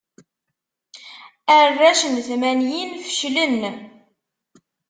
[1.57, 3.59] Arrac n tmanyin feclen.